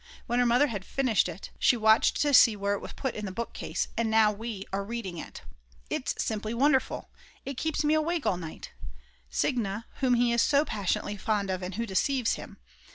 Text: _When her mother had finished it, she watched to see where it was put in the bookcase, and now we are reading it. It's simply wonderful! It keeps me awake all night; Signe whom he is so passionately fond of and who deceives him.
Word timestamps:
_When 0.25 0.39
her 0.39 0.47
mother 0.47 0.65
had 0.65 0.83
finished 0.83 1.29
it, 1.29 1.51
she 1.59 1.77
watched 1.77 2.19
to 2.23 2.33
see 2.33 2.55
where 2.55 2.73
it 2.73 2.79
was 2.81 2.93
put 2.93 3.13
in 3.13 3.25
the 3.25 3.31
bookcase, 3.31 3.87
and 3.95 4.09
now 4.09 4.31
we 4.31 4.65
are 4.73 4.83
reading 4.83 5.19
it. 5.19 5.43
It's 5.91 6.15
simply 6.23 6.55
wonderful! 6.55 7.11
It 7.45 7.55
keeps 7.55 7.83
me 7.83 7.93
awake 7.93 8.25
all 8.25 8.37
night; 8.37 8.71
Signe 9.29 9.83
whom 9.99 10.15
he 10.15 10.31
is 10.33 10.41
so 10.41 10.65
passionately 10.65 11.17
fond 11.17 11.51
of 11.51 11.61
and 11.61 11.75
who 11.75 11.85
deceives 11.85 12.33
him. 12.33 12.57